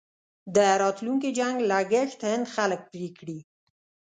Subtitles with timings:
[0.55, 3.39] د راتلونکي جنګ لګښت هند خلک پرې کړي.